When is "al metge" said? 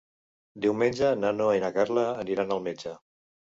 2.59-2.99